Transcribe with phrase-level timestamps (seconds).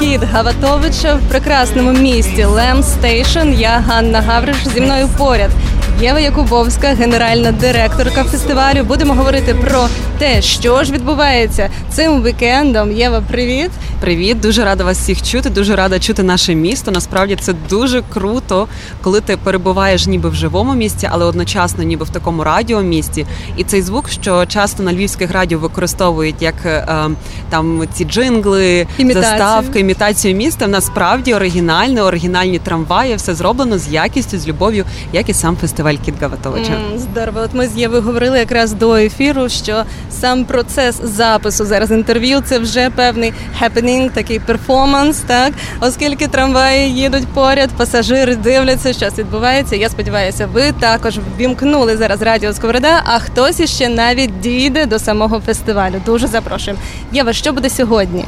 [0.00, 3.52] Кіт Гаватовича в прекрасному місті Lem Station.
[3.52, 5.50] Я Ганна Гавриш зі мною поряд.
[6.00, 8.84] Єва Якубовська, генеральна директорка фестивалю.
[8.84, 9.88] Будемо говорити про
[10.18, 12.92] те, що ж відбувається цим вікендом.
[12.92, 13.70] Єва, привіт.
[14.00, 15.50] Привіт, дуже рада вас всіх чути.
[15.50, 16.90] Дуже рада чути наше місто.
[16.90, 18.68] Насправді це дуже круто,
[19.02, 23.26] коли ти перебуваєш ніби в живому місті, але одночасно, ніби в такому радіомісті.
[23.56, 27.08] І цей звук, що часто на львівських радіо використовують як е,
[27.50, 29.38] там ці джингли, Імітацію.
[29.38, 30.66] заставки, імітацію міста.
[30.66, 36.14] Насправді оригінальне, оригінальні трамваї, все зроблено з якістю, з любов'ю, як і сам фестиваль Кіт
[36.20, 36.72] Гаватовича.
[36.72, 37.40] Mm, здорово.
[37.40, 42.58] От ми з Євою говорили якраз до ефіру, що сам процес запису зараз інтерв'ю це
[42.58, 49.76] вже певний хепенінг, такий перформанс, так оскільки трамваї їдуть поряд, пасажири дивляться, що відбувається.
[49.76, 55.40] Я сподіваюся, ви також вімкнули зараз радіо Сковорода, а хтось іще навіть дійде до самого
[55.40, 55.94] фестивалю.
[56.06, 56.82] Дуже запрошуємо.
[57.12, 58.24] Єва, що буде сьогодні?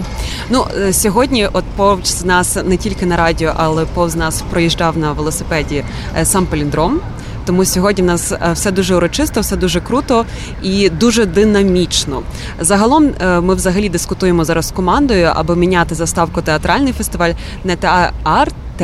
[0.50, 5.12] Ну е, сьогодні, от повз нас не тільки на радіо, але повз нас проїжджав на
[5.12, 5.84] велосипеді
[6.18, 7.00] е, сам Поліндром.
[7.48, 10.24] Тому сьогодні в нас е, все дуже урочисто, все дуже круто
[10.62, 12.22] і дуже динамічно.
[12.60, 17.32] Загалом е, ми взагалі дискутуємо зараз з командою, аби міняти заставку театральний фестиваль
[17.64, 18.12] не та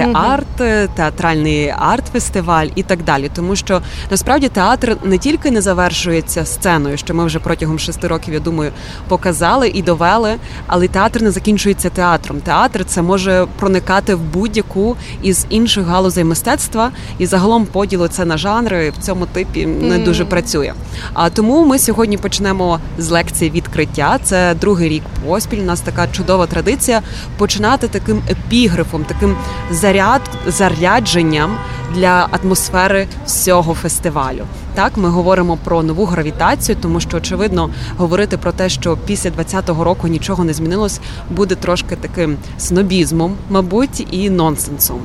[0.00, 3.30] арт теарт, театральний арт-фестиваль і так далі.
[3.34, 8.34] Тому що насправді театр не тільки не завершується сценою, що ми вже протягом шести років,
[8.34, 8.72] я думаю,
[9.08, 10.34] показали і довели,
[10.66, 12.40] але театр не закінчується театром.
[12.40, 18.38] Театр це може проникати в будь-яку із інших галузей мистецтва, і загалом поділу це на
[18.38, 20.72] жанри в цьому типі не дуже працює.
[21.12, 24.18] А тому ми сьогодні почнемо з лекції відкриття.
[24.22, 25.58] Це другий рік поспіль.
[25.58, 27.02] У нас така чудова традиція
[27.38, 29.36] починати таким епіграфом, таким
[29.84, 31.56] заряд зарядженням
[31.94, 34.44] для атмосфери всього фестивалю.
[34.74, 39.84] Так, ми говоримо про нову гравітацію, тому що очевидно говорити про те, що після 20-го
[39.84, 45.00] року нічого не змінилось, буде трошки таким снобізмом, мабуть, і нонсенсом.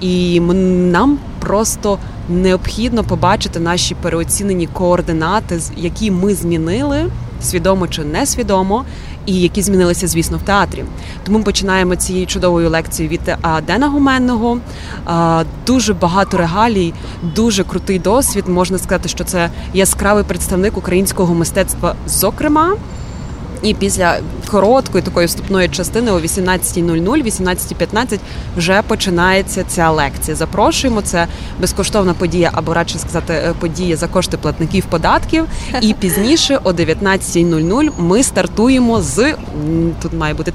[0.00, 7.10] І нам просто необхідно побачити наші переоцінені координати, які ми змінили
[7.42, 8.84] свідомо чи несвідомо,
[9.26, 10.84] і які змінилися, звісно, в театрі.
[11.24, 13.36] Тому ми починаємо цією чудовою лекцією від
[13.66, 14.58] Дена Гуменного.
[15.66, 18.48] Дуже багато регалій, дуже крутий досвід.
[18.48, 22.76] Можна сказати, що це яскравий представник українського мистецтва, зокрема.
[23.64, 24.18] І після
[24.50, 28.18] короткої такої вступної частини о 18.00, 18.15
[28.56, 30.36] вже починається ця лекція.
[30.36, 31.26] Запрошуємо це
[31.60, 35.44] безкоштовна подія, або радше сказати, е, подія за кошти платників податків.
[35.80, 39.34] І пізніше о 19.00 ми стартуємо з
[40.02, 40.52] тут має бути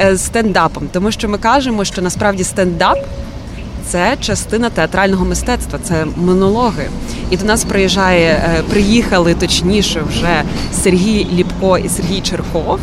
[0.00, 2.98] е, стендапом, тому що ми кажемо, що насправді стендап
[3.86, 6.90] це частина театрального мистецтва, це монологи.
[7.30, 12.78] І до нас приїжджає, е, приїхали точніше вже Сергій Ліпко і Сергій Черков.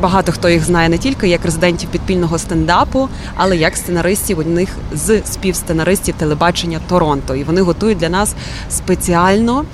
[0.00, 5.22] Багато хто їх знає не тільки як резидентів підпільного стендапу, але як сценаристів одних з
[5.24, 7.34] співсценаристів телебачення Торонто.
[7.34, 8.34] І вони готують для нас
[8.70, 9.64] спеціально.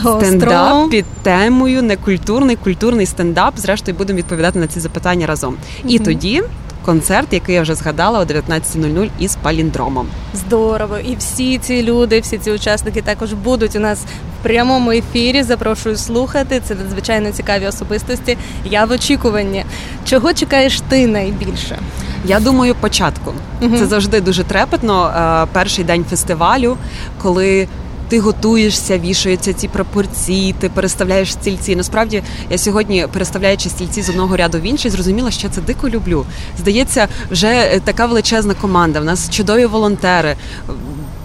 [0.00, 3.58] Стендап під темою некультурний, культурний стендап.
[3.58, 5.56] Зрештою будемо відповідати на ці запитання разом.
[5.84, 6.42] І тоді
[6.84, 10.06] концерт, який я вже згадала о 19.00 із паліндромом.
[10.34, 13.98] Здорово, і всі ці люди, всі ці учасники також будуть у нас
[14.40, 15.42] в прямому ефірі.
[15.42, 16.62] Запрошую слухати.
[16.64, 18.38] Це надзвичайно цікаві особистості.
[18.64, 19.64] Я в очікуванні.
[20.04, 21.78] Чого чекаєш ти найбільше?
[22.24, 23.76] Я думаю, початку угу.
[23.78, 25.06] це завжди дуже трепетно.
[25.06, 26.76] Е, перший день фестивалю,
[27.22, 27.68] коли
[28.10, 31.76] ти готуєшся, вішаються ці пропорції, ти переставляєш стільці.
[31.76, 36.26] Насправді я сьогодні, переставляючи стільці з одного ряду в інший, зрозуміла, що це дико люблю.
[36.58, 39.00] Здається, вже е, така величезна команда.
[39.00, 40.36] В нас чудові волонтери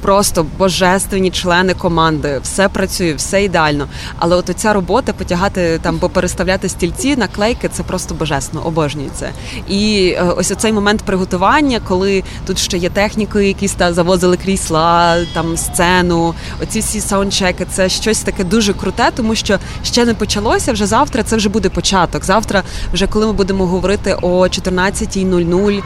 [0.06, 3.88] просто божественні члени команди, все працює, все ідеально.
[4.20, 9.30] Але от ця робота потягати там, попереставляти стільці, наклейки це просто божественно, обожнюю це.
[9.70, 15.18] І е, ось оцей момент приготування, коли тут ще є техніки, якісь та завозили крісла,
[15.34, 16.34] там сцену,
[16.64, 20.74] оці всі саундчеки, це щось таке дуже круте, тому що ще не почалося.
[20.74, 22.26] Вже завтра це вже буде початок.
[22.26, 25.82] Завтра, вже коли ми будемо говорити о 14.00,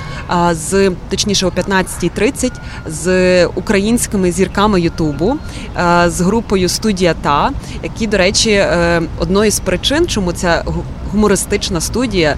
[0.54, 2.51] з точніше о 15.30
[2.88, 5.38] з українським українськими зірками Ютубу
[5.77, 7.51] е, з групою Студія Та,
[7.83, 8.63] які, до речі,
[9.19, 10.63] одної з причин, чому ця
[11.11, 12.38] гумористична студія,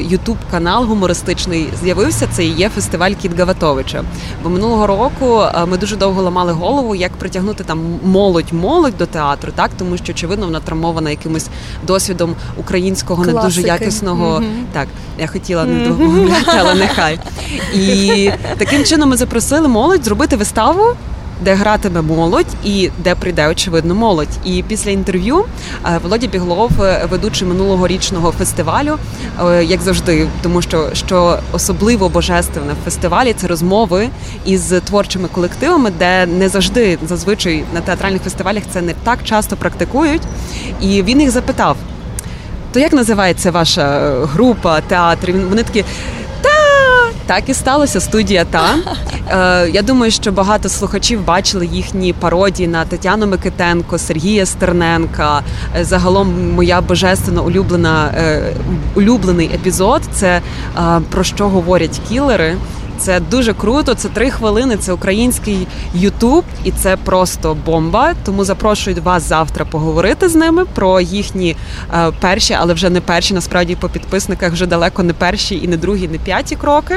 [0.00, 2.28] Ютуб канал гумористичний з'явився.
[2.32, 4.04] Це і є фестиваль Кіт Гаватовича.
[4.42, 9.52] Бо минулого року е, ми дуже довго ламали голову, як притягнути там молодь-молодь до театру,
[9.54, 11.48] так тому що очевидно вона травмована якимось
[11.86, 13.42] досвідом українського Класики.
[13.42, 14.38] не дуже якісного.
[14.38, 14.64] Mm-hmm.
[14.72, 14.88] Так,
[15.18, 16.30] я хотіла не mm-hmm.
[16.58, 17.18] але нехай.
[17.74, 20.84] І таким чином ми запросили молодь зробити виставу
[21.44, 24.28] де гратиме молодь і де прийде очевидно молодь.
[24.44, 25.44] І після інтерв'ю
[25.86, 26.70] е, Володя Біглов,
[27.10, 28.98] ведучий минулого річного фестивалю,
[29.62, 34.08] як завжди, тому що що особливо божественне в фестивалі це розмови
[34.44, 40.22] із творчими колективами, де не завжди зазвичай на театральних фестивалях це не так часто практикують.
[40.80, 41.76] І він їх запитав:
[42.72, 45.32] то як називається ваша група, театр?
[45.48, 45.84] Вони такі.
[47.28, 48.74] Так і сталося студія та
[49.64, 55.42] е, я думаю, що багато слухачів бачили їхні пародії на Тетяну Микитенко, Сергія Стерненка.
[55.76, 58.52] Е, загалом моя божественно улюблена е,
[58.94, 60.40] улюблений епізод це
[60.78, 62.56] е, про що говорять кілери.
[62.98, 63.94] Це дуже круто.
[63.94, 64.76] Це три хвилини.
[64.76, 68.14] Це український Ютуб, і це просто бомба.
[68.24, 71.56] Тому запрошую вас завтра поговорити з ними про їхні
[71.94, 73.34] е, перші, але вже не перші.
[73.34, 76.94] Насправді по підписниках вже далеко не перші, і не другі, не п'яті кроки.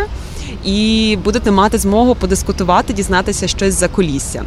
[0.65, 4.43] І будете мати змогу подискутувати, дізнатися щось за колісся.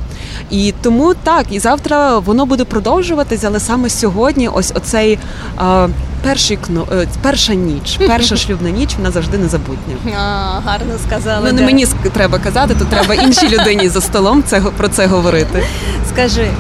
[0.50, 5.19] І тому так, і завтра воно буде продовжуватися, але саме сьогодні, ось оцей.
[5.61, 5.88] Е,
[6.25, 9.94] перший кно е, перша ніч, перша шлюбна ніч вона завжди незабутня.
[10.19, 11.49] А, Гарно сказали.
[11.52, 15.64] Ну не мені треба казати, то треба іншій людині за столом це про це говорити.
[16.12, 16.50] Скажи,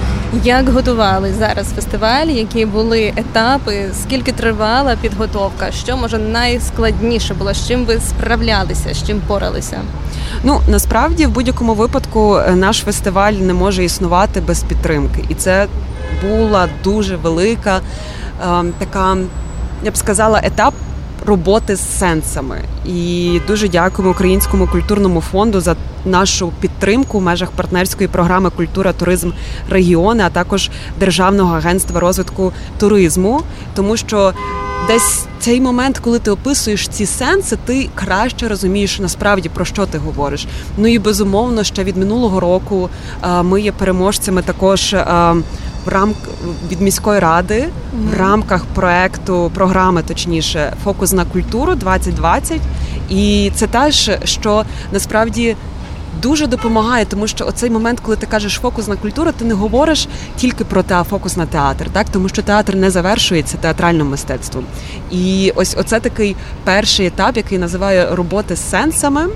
[0.44, 2.26] як готували зараз фестиваль?
[2.26, 3.90] Які були етапи?
[4.02, 5.70] Скільки тривала підготовка?
[5.70, 7.54] Що може найскладніше було?
[7.54, 8.94] З чим ви справлялися?
[8.94, 9.80] З чим поралися?
[10.42, 15.66] Ну насправді в будь-якому випадку е, наш фестиваль не може існувати без підтримки, і це
[16.22, 17.80] була дуже велика
[18.42, 19.16] е, така
[19.84, 20.74] я б сказала, етап
[21.26, 22.60] роботи з сенсами.
[22.86, 29.30] І дуже дякуємо Українському культурному фонду за нашу підтримку в межах партнерської програми Культура, туризм,
[29.70, 33.42] регіони, а також Державного агентства розвитку туризму,
[33.74, 34.32] тому що.
[34.86, 39.98] Десь цей момент, коли ти описуєш ці сенси, ти краще розумієш насправді про що ти
[39.98, 40.46] говориш.
[40.78, 42.90] Ну і безумовно, ще від минулого року
[43.42, 44.94] ми є переможцями також
[45.84, 46.16] в рамк
[46.70, 47.68] від міської ради
[48.12, 52.60] в рамках проекту програми, точніше, фокус на культуру 2020.
[53.10, 55.56] І це теж що насправді.
[56.22, 60.08] Дуже допомагає, тому що оцей момент, коли ти кажеш фокус на культуру, ти не говориш
[60.36, 64.64] тільки про те, фокус на театр, так тому що театр не завершується театральним мистецтвом.
[65.10, 69.26] І ось оце такий перший етап, який називає роботи з сенсами.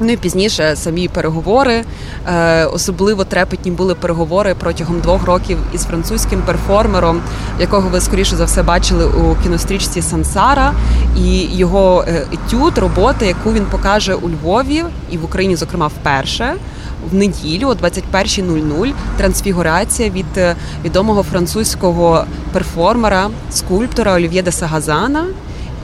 [0.00, 1.84] Ну і пізніше самі переговори,
[2.26, 7.20] е, особливо трепетні були переговори протягом двох років із французьким перформером,
[7.60, 10.72] якого ви скоріше за все бачили у кінострічці Сансара,
[11.16, 16.54] і його е, етюд, робота, яку він покаже у Львові і в Україні, зокрема, вперше.
[17.10, 25.24] В неділю о 21.00 трансфігурація від е, відомого французького перформера, скульптора Олів'є де Сагазана.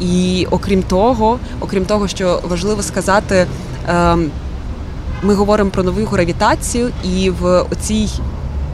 [0.01, 3.47] І окрім того, окрім того, що важливо сказати,
[5.23, 8.09] ми говоримо про нову гравітацію, і в цій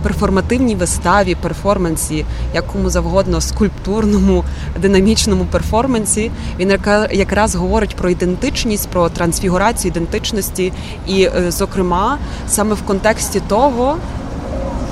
[0.03, 2.25] перформативній виставі, перформансі,
[2.55, 4.45] якому завгодно скульптурному,
[4.83, 6.79] динамічному перформансі, він
[7.13, 10.73] якраз говорить про ідентичність, про трансфігурацію ідентичності,
[11.07, 12.19] і, е, зокрема,
[12.49, 13.97] саме в контексті того,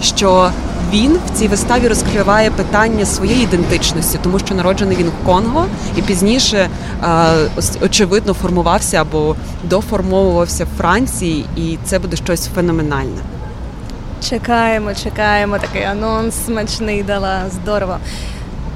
[0.02, 0.50] що
[0.92, 5.66] він в цій виставі розкриває питання своєї ідентичності, тому що народжений він в Конго
[5.96, 6.68] і пізніше
[7.82, 13.20] очевидно формувався або доформовувався в Франції, і це буде щось феноменальне.
[14.28, 15.58] Чекаємо, чекаємо.
[15.58, 17.96] Такий анонс смачний дала здорово.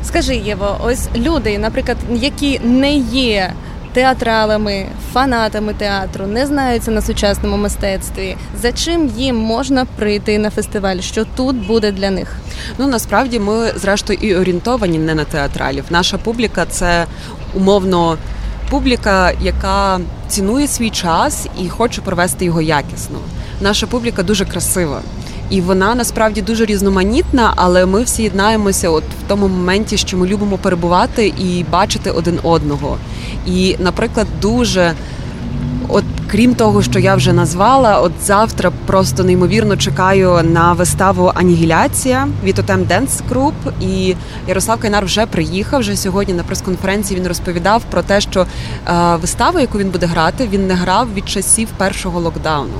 [0.05, 3.53] Скажи Єво, ось люди, наприклад, які не є
[3.93, 8.37] театралами, фанатами театру, не знаються на сучасному мистецтві.
[8.63, 10.99] За чим їм можна прийти на фестиваль?
[11.01, 12.37] Що тут буде для них?
[12.79, 15.85] Ну насправді ми зрештою і орієнтовані не на театралів.
[15.91, 17.07] Наша публіка це
[17.55, 18.19] умовно.
[18.71, 23.19] Публіка, яка цінує свій час і хоче провести його якісно.
[23.61, 25.01] Наша публіка дуже красива,
[25.53, 30.27] і вона насправді дуже різноманітна, але ми всі єднаємося от в тому моменті, що ми
[30.27, 32.99] любимо перебувати і бачити один одного.
[33.47, 34.95] І, наприклад, дуже.
[35.89, 42.29] От крім того, що я вже назвала, от завтра просто неймовірно чекаю на виставу Анігіляція
[42.45, 43.55] від Отем Денс Груп.
[43.81, 44.15] І
[44.49, 45.81] Ярослав Кайнар вже приїхав.
[45.81, 50.49] Вже сьогодні на прес-конференції він розповідав про те, що е, виставу, яку він буде грати,
[50.53, 52.79] він не грав від часів першого локдауну.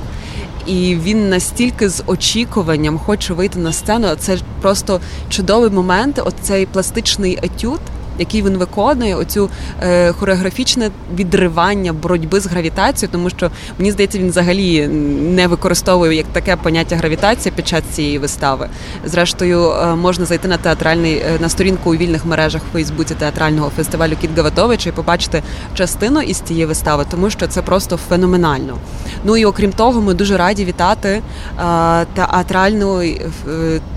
[0.67, 4.07] І він настільки з очікуванням хоче вийти на сцену.
[4.19, 6.21] Це просто чудовий момент.
[6.25, 7.79] Оцей пластичний етюд
[8.19, 9.49] який він виконує, оцю
[9.81, 14.87] е, хореографічне відривання боротьби з гравітацією, тому що мені здається, він взагалі
[15.35, 18.69] не використовує як таке поняття гравітація під час цієї вистави.
[19.05, 23.71] Зрештою, е, можна зайти на театральний е, на сторінку у вільних мережах в Фейсбуці театрального
[23.75, 25.43] фестивалю Кіт Гаватовича і побачити
[25.73, 28.77] частину із цієї вистави, тому що це просто феноменально.
[29.23, 31.21] Ну і окрім того, ми дуже раді вітати е,
[32.15, 33.21] театральний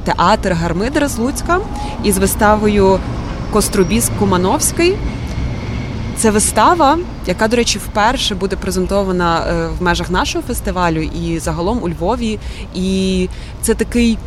[0.04, 1.58] театр Гармидера з Луцька
[2.04, 2.99] із виставою
[3.53, 4.97] Кострубіс Кумановський.
[6.17, 11.83] Це вистава, яка, до речі, вперше буде презентована е, в межах нашого фестивалю і загалом
[11.83, 12.38] у Львові.
[12.75, 13.29] І
[13.62, 14.19] це такий.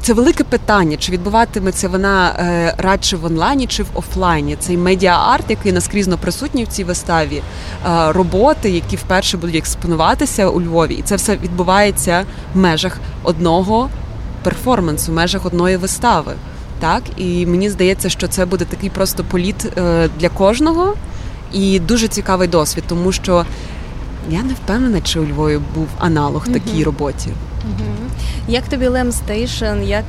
[0.00, 4.56] Це велике питання, чи відбуватиметься вона е, радше в онлайні чи в офлайні.
[4.60, 7.42] Цей медіа-арт, який наскрізно присутній в цій виставі, е,
[8.12, 13.90] роботи, які вперше будуть експонуватися у Львові, і це все відбувається в межах одного
[14.42, 16.32] перформансу, в межах одної вистави.
[16.82, 20.94] Так, і мені здається, що це буде такий просто політ е, для кожного.
[21.52, 23.46] І дуже цікавий досвід, тому що
[24.30, 27.30] я не впевнена, чи у Львові був аналог такій роботі.
[28.48, 30.04] Як тобі Lem Station, як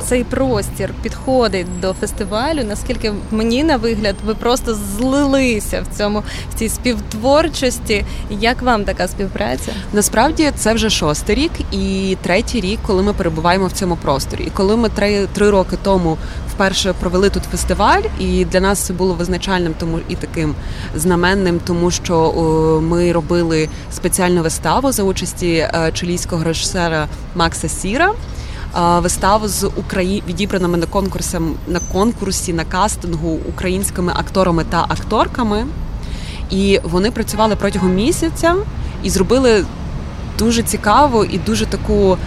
[0.00, 2.64] цей простір підходить до фестивалю?
[2.68, 8.04] Наскільки мені на вигляд ви просто злилися в цьому в цій співтворчості?
[8.30, 9.72] Як вам така співпраця?
[9.92, 14.44] Насправді це вже шостий рік і третій рік, коли ми перебуваємо в цьому просторі.
[14.46, 16.18] І коли ми три, три роки тому
[16.54, 20.54] вперше провели тут фестиваль, і для нас це було визначальним, тому і таким
[20.96, 28.12] знаменним, тому що о, ми робили спеціальну виставу за участі е, чилійського режисера Макса Сіра
[28.74, 30.22] виставу з Украї...
[30.28, 35.66] відібраними на конкурсом на конкурсі на кастингу українськими акторами та акторками.
[36.50, 38.56] І вони працювали протягом місяця
[39.02, 39.64] і зробили
[40.38, 42.18] дуже цікаву і дуже таку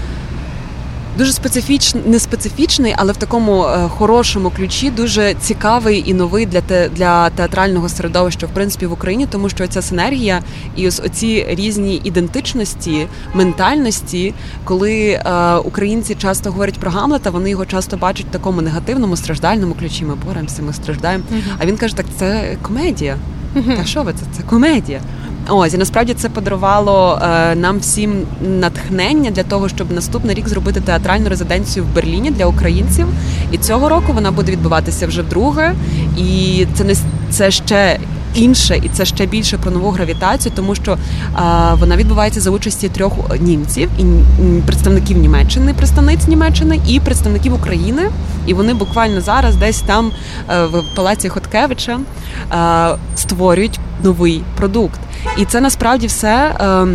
[1.18, 6.62] дуже специфічний, не специфічний, але в такому е, хорошому ключі дуже цікавий і новий для
[6.62, 10.42] те для театрального середовища, в принципі, в Україні, тому що ця синергія
[10.76, 17.66] і ось оці різні ідентичності, ментальності, коли е, українці часто говорять про Гамлета, вони його
[17.66, 20.06] часто бачать в такому негативному страждальному ключі.
[20.06, 21.24] Ми боремося, ми страждаємо.
[21.34, 21.56] Uh-huh.
[21.60, 23.18] А він каже: так це комедія.
[23.56, 23.78] Uh-huh.
[23.78, 24.26] Та що ви це?
[24.38, 25.02] Це комедія.
[25.54, 30.82] Ось і насправді це подарувало е, нам всім натхнення для того, щоб наступний рік зробити
[30.82, 33.08] театральну резиденцію в Берліні для українців.
[33.52, 35.74] І цього року вона буде відбуватися вже вдруге.
[36.18, 36.96] І це не
[37.30, 38.00] це ще.
[38.36, 40.98] Інше, і це ще більше про нову гравітацію, тому що
[41.34, 44.04] а, вона відбувається за участі трьох німців і
[44.66, 48.02] представників Німеччини, представниць Німеччини і представників України.
[48.48, 50.12] І вони буквально зараз, десь там
[50.50, 52.00] е, в палаці Хоткевича,
[52.50, 55.00] а, створюють новий продукт.
[55.38, 56.88] І це насправді все е,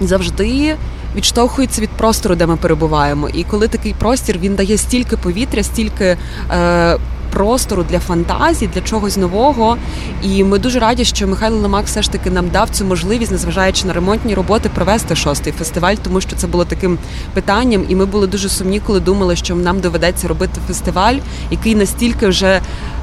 [0.00, 0.76] завжди.
[1.16, 6.16] Відштовхується від простору, де ми перебуваємо, і коли такий простір він дає стільки повітря, стільки
[6.50, 6.98] е,
[7.32, 9.76] простору для фантазії, для чогось нового.
[10.22, 13.86] І ми дуже раді, що Михайло Лемак все ж таки нам дав цю можливість, незважаючи
[13.86, 16.98] на ремонтні роботи, провести шостий фестиваль, тому що це було таким
[17.34, 21.16] питанням, і ми були дуже сумні, коли думали, що нам доведеться робити фестиваль,
[21.50, 22.60] який настільки вже.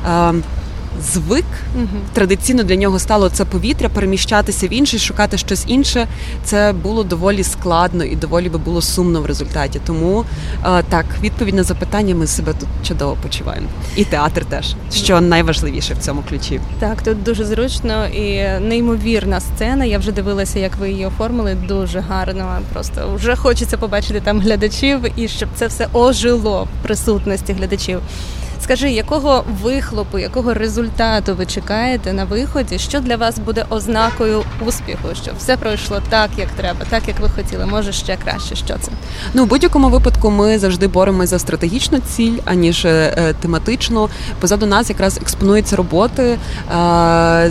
[0.08, 0.34] Е,
[1.13, 1.46] звик.
[1.75, 1.88] Угу.
[2.13, 6.08] Традиційно для нього стало це повітря, переміщатися в інший, шукати щось інше.
[6.44, 9.82] Це було доволі складно і доволі би було сумно в результаті.
[9.86, 10.25] Тому
[10.65, 13.68] е, так, відповідь на запитання, ми себе тут чудово почуваємо.
[13.96, 16.62] І театр теж, що найважливіше в цьому ключі.
[16.79, 19.86] Так, тут дуже зручно і неймовірна сцена.
[19.86, 21.58] Я вже дивилася, як ви її оформили.
[21.68, 22.60] Дуже гарно.
[22.74, 28.00] Просто вже хочеться побачити там глядачів і щоб це все ожило в присутності глядачів.
[28.70, 32.80] Скажи, якого вихлопу, якого результату ви чекаєте на виході?
[32.80, 35.08] Що для вас буде ознакою успіху?
[35.24, 38.56] Що все пройшло так, як треба, так як ви хотіли, може ще краще.
[38.56, 38.92] Що це?
[39.34, 44.10] Ну в будь-якому випадку ми завжди боремося за стратегічну ціль, аніж е, тематичну.
[44.40, 46.38] Позаду нас якраз експонуються роботи е,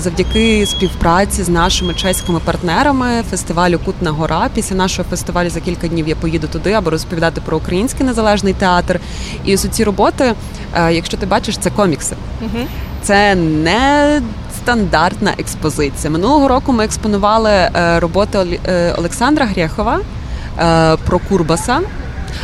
[0.01, 4.51] завдяки співпраці з нашими чеськими партнерами фестивалю Кутна Гора.
[4.55, 9.01] Після нашого фестивалю за кілька днів я поїду туди, аби розповідати про український незалежний театр.
[9.45, 10.35] І ось ці роботи.
[10.75, 12.17] Е, якщо ти бачиш, це комікси.
[12.43, 12.65] Угу.
[13.03, 14.23] Це не
[14.57, 16.11] стандартна експозиція.
[16.11, 20.01] Минулого року ми експонували е, роботи е, Олександра Грєхова
[21.07, 21.81] про Курбаса.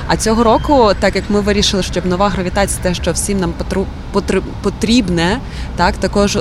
[0.09, 3.53] А цього року, так як ми вирішили, щоб нова гравітація, те, що всім нам
[4.63, 5.39] потрібне,
[5.77, 6.39] так також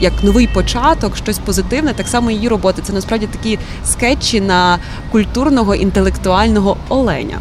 [0.00, 2.82] як новий початок, щось позитивне, так само її роботи.
[2.82, 4.78] Це насправді такі скетчі на
[5.12, 7.38] культурного інтелектуального оленя.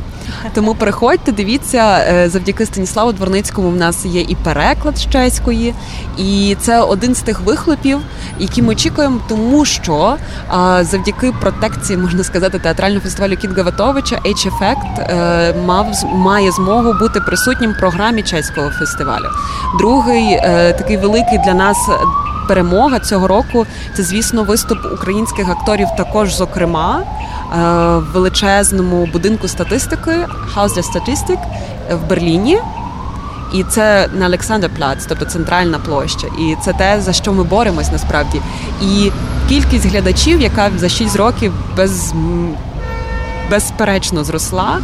[0.54, 5.74] Тому приходьте, дивіться, е, завдяки Станіславу Дворницькому в нас є і переклад з чеської,
[6.18, 8.00] і це один з тих вихлопів,
[8.40, 10.18] які ми очікуємо, тому що
[10.82, 17.72] завдяки протекції можна сказати театрального фестивалю Кіт Гаватовича H-Effect е, мав має змогу бути присутнім
[17.72, 19.30] в програмі чеського фестивалю.
[19.78, 21.78] Другий е, такий великий для нас.
[22.48, 27.04] Перемога цього року це, звісно, виступ українських акторів, також зокрема
[27.56, 30.12] в величезному будинку статистики
[30.56, 31.40] Haus der Statistik
[31.92, 32.60] в Берліні.
[33.54, 36.28] І це на Олександрплац, тобто центральна площа.
[36.40, 38.42] І це те, за що ми боремось насправді.
[38.82, 39.12] І
[39.50, 42.14] кількість глядачів, яка за 6 років без,
[43.50, 44.80] безперечно зросла.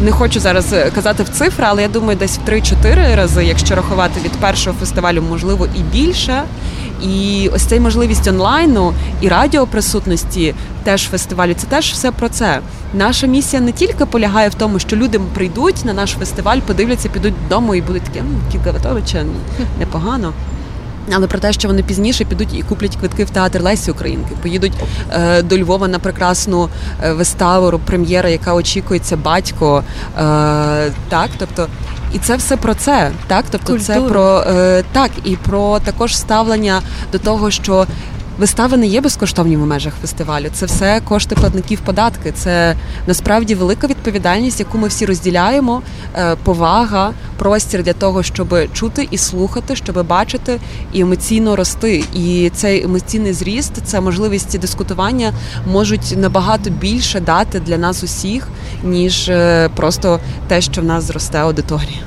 [0.00, 3.74] Не хочу зараз е, казати в цифри, але я думаю, десь в 3-4 рази, якщо
[3.74, 6.42] рахувати від першого фестивалю, можливо, і більше.
[7.02, 11.54] І ось цей можливість онлайну і радіоприсутності теж фестивалю.
[11.56, 12.60] Це теж все про це.
[12.94, 17.34] Наша місія не тільки полягає в тому, що люди прийдуть на наш фестиваль, подивляться, підуть
[17.42, 18.22] додому і будуть такі
[18.72, 19.24] Готовича
[19.78, 20.32] непогано.
[21.12, 24.72] Але про те, що вони пізніше підуть і куплять квитки в театр Лесі Українки, поїдуть
[25.10, 26.68] е, до Львова на прекрасну
[27.04, 29.84] е, виставу, прем'єра, яка очікується батько.
[30.18, 31.68] Е, так, тобто
[32.14, 33.98] і це все про це, так тобто, Культура.
[33.98, 36.80] це про е, так і про також ставлення
[37.12, 37.86] до того, що
[38.38, 40.46] вистави не є безкоштовні в межах фестивалю.
[40.52, 42.32] Це все кошти платників податки.
[42.32, 42.76] Це
[43.06, 45.82] насправді велика відповідальність, яку ми всі розділяємо.
[46.16, 50.60] Е, повага, простір для того, щоб чути і слухати, щоб бачити
[50.92, 52.04] і емоційно рости.
[52.14, 55.32] І цей емоційний зріст, це можливість дискутування
[55.66, 58.48] можуть набагато більше дати для нас усіх,
[58.84, 62.00] ніж е, просто те, що в нас зросте аудиторія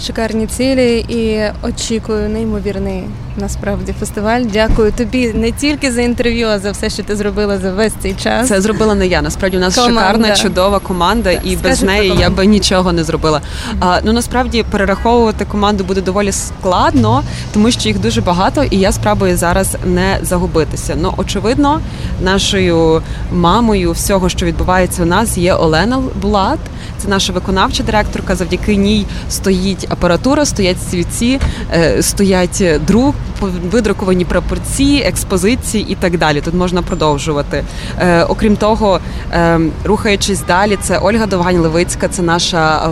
[0.00, 3.04] шикарні цілі і очікую неймовірний
[3.36, 4.40] насправді фестиваль.
[4.52, 8.14] Дякую тобі не тільки за інтерв'ю, а за все, що ти зробила за весь цей
[8.14, 8.48] час.
[8.48, 9.22] Це зробила не я.
[9.22, 10.00] Насправді у нас команда.
[10.00, 13.40] шикарна, чудова команда, так, і без неї я би нічого не зробила.
[13.80, 18.92] А, Ну насправді перераховувати команду буде доволі складно, тому що їх дуже багато, і я
[18.92, 20.96] спробую зараз не загубитися.
[21.00, 21.80] Ну очевидно,
[22.22, 23.02] нашою
[23.32, 26.58] мамою всього, що відбувається у нас, є Олена Булат.
[26.98, 28.36] Це наша виконавча директорка.
[28.36, 31.40] Завдяки ній стоїть апаратура, стоять світці,
[31.74, 36.40] е, стоять друк, видруковані прапорці, експозиції і так далі.
[36.40, 37.64] Тут можна продовжувати.
[37.98, 39.00] Е, окрім того,
[39.32, 42.90] е, рухаючись далі, це Ольга Довгань Левицька, це наша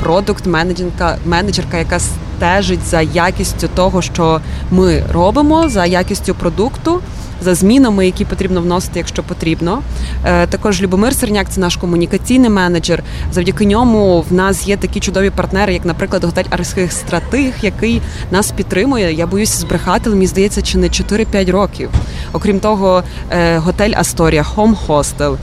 [0.00, 0.46] продукт
[1.24, 4.40] менеджерка, яка стежить за якістю того, що
[4.70, 7.00] ми робимо, за якістю продукту
[7.42, 9.82] за змінами, які потрібно вносити, якщо потрібно.
[10.24, 13.02] Е, також Любомир Серняк, це наш комунікаційний менеджер.
[13.32, 18.50] Завдяки ньому в нас є такі чудові партнери, як, наприклад, готель Арських Стратиг, який нас
[18.50, 19.12] підтримує.
[19.12, 21.90] Я боюся збрехати, але мені здається, чи не 4-5 років.
[22.32, 25.36] Окрім того, е, готель Асторія, Home Hostel,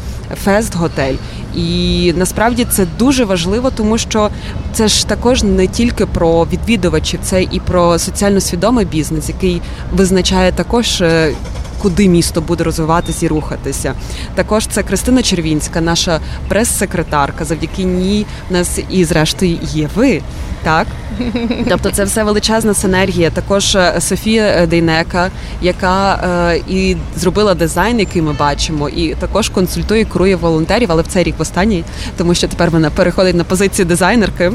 [0.43, 1.15] Фест Готель.
[1.55, 4.29] І насправді це дуже важливо, тому що
[4.73, 9.61] це ж також не тільки про відвідувачів, це і про соціально свідомий бізнес, який
[9.93, 11.33] визначає також е,
[11.85, 13.93] куди місто буде розвиватися і рухатися.
[14.35, 17.45] Також це Кристина Червінська, наша прес-секретарка.
[17.45, 20.21] Завдяки ній в нас і зрештою є ви.
[20.65, 20.87] Так,
[21.69, 23.29] тобто це все величезна синергія.
[23.29, 26.13] Також е, Софія е, Дейнека, яка
[26.51, 31.23] е, і зробила дизайн, який ми бачимо, і також консультує, керує волонтерів, але в цей
[31.23, 31.83] рік в останній,
[32.17, 34.51] тому що тепер вона переходить на позицію дизайнерки.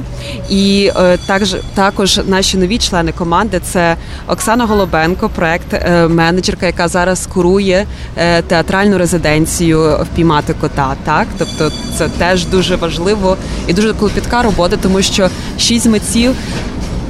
[0.48, 3.96] І е, також також наші нові члени команди це
[4.28, 10.94] Оксана Голубенко, проект е, менеджерка, яка зараз курує е, театральну резиденцію впіймати кота.
[11.04, 16.35] Так, тобто це теж дуже важливо і дуже клопітка робота, тому що шість митців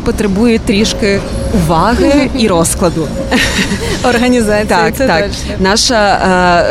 [0.01, 1.21] потребує трішки
[1.55, 3.09] уваги і розкладу.
[4.05, 4.65] Організація.
[4.65, 5.25] Так, це так.
[5.25, 5.55] Точно.
[5.59, 6.21] Наша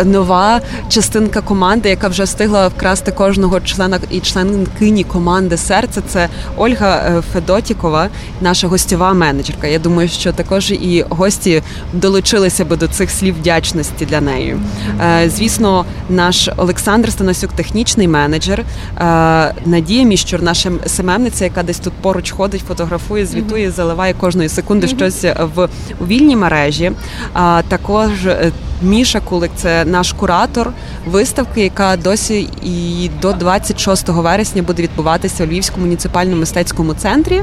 [0.01, 6.01] е, нова частинка команди, яка вже встигла вкрасти кожного члена і членкині команди серце.
[6.07, 8.09] Це Ольга е, Федотікова,
[8.41, 9.67] наша гостєва менеджерка.
[9.67, 11.63] Я думаю, що також і гості
[11.93, 14.57] долучилися би до цих слів вдячності для неї.
[15.01, 21.93] Е, звісно, наш Олександр Станасюк, технічний менеджер, е, Надія Міщур, наша СММниця, яка десь тут
[21.93, 25.67] поруч ходить, фотографує, звітує, заливає кожної секунди щось в
[25.99, 26.91] у вільній мережі.
[27.34, 28.51] А також е,
[28.82, 30.71] Міша Кулик це наш куратор
[31.05, 37.41] виставки, яка досі і до 26 вересня буде відбуватися у Львівському муніципальному мистецькому центрі.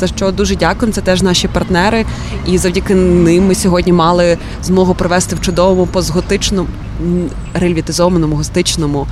[0.00, 0.92] За що дуже дякуємо.
[0.92, 2.04] Це теж наші партнери,
[2.46, 6.68] і завдяки ним ми сьогодні мали змогу провести в чудовому постготичному
[7.54, 9.06] рельвітизованому гостичному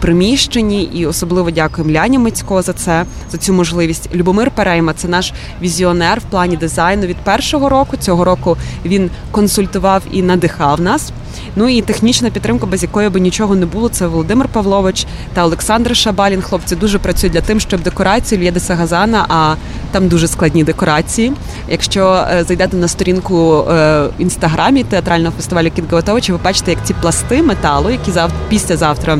[0.00, 0.82] приміщенні.
[0.82, 4.14] І особливо дякуємо Ляні Мицько за це, за цю можливість.
[4.14, 7.96] Любомир Перейма це наш візіонер в плані дизайну від першого року.
[7.96, 11.12] Цього року він консультував і надихав нас.
[11.56, 13.88] Ну і технічна підтримка, без якої би нічого не було.
[13.88, 16.42] Це Володимир Павлович та Олександр Шабалін.
[16.42, 19.54] Хлопці дуже працюють для тим, щоб декорації Лєдеса Газана, а
[19.90, 21.32] там дуже складні декорації.
[21.68, 26.94] Якщо е, зайдете на сторінку в інстаграмі театрального фестивалю Кіт Готовича, ви бачите, як ці
[26.94, 29.18] пласти металу, які завтра післязавтра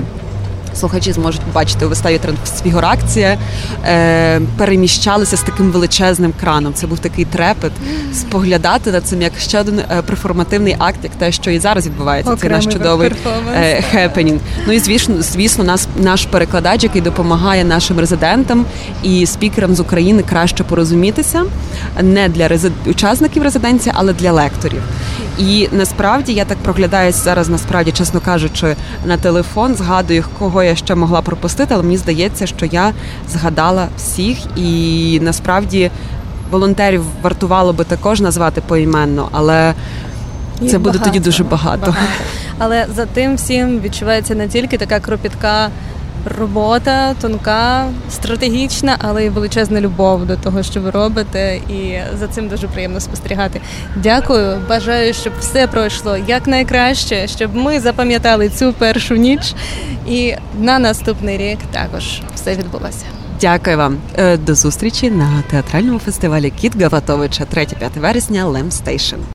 [0.76, 3.38] слухачі зможуть побачити у виставі трансфігурація,
[3.84, 6.74] е, переміщалися з таким величезним краном.
[6.74, 7.72] Це був такий трепет.
[8.12, 12.32] Споглядати на цим як ще один е, перформативний акт, як те, що і зараз відбувається.
[12.32, 13.12] Окремий Це наш чудовий
[13.54, 14.40] е, хепенінг.
[14.66, 18.64] Ну і звісно, звісно, нас наш перекладач, який допомагає нашим резидентам
[19.02, 21.44] і спікерам з України краще порозумітися
[22.02, 22.72] не для резид...
[22.86, 24.82] учасників резиденції, але для лекторів.
[25.38, 30.94] І насправді я так проглядаюсь зараз, насправді, чесно кажучи, на телефон, згадую, кого я ще
[30.94, 32.92] могла пропустити, але мені здається, що я
[33.32, 35.90] згадала всіх, і насправді
[36.50, 39.74] волонтерів вартувало би також назвати поіменно, але
[40.60, 41.86] Їх це буде багато, тоді дуже багато.
[41.86, 42.08] багато.
[42.58, 45.70] Але за тим всім відчувається не тільки така кропітка
[46.38, 52.48] робота, тонка, стратегічна, але й величезна любов до того, що ви робите, і за цим
[52.48, 53.60] дуже приємно спостерігати.
[53.96, 54.58] Дякую.
[54.68, 59.54] Бажаю, щоб все пройшло якнайкраще, щоб ми запам'ятали цю першу ніч,
[60.06, 63.04] і на наступний рік також все відбулося.
[63.40, 63.98] Дякую вам.
[64.38, 69.16] До зустрічі на театральному фестивалі Кіт Гаватовича 3-5 вересня Lem Station.